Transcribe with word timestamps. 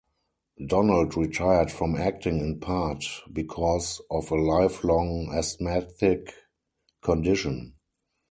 Donald 0.65 1.15
retired 1.15 1.71
from 1.71 1.95
acting 1.95 2.39
in 2.39 2.59
part 2.59 3.05
because 3.31 4.01
of 4.09 4.31
a 4.31 4.35
lifelong 4.35 5.29
asthmatic 5.31 6.33
condition. 7.03 7.75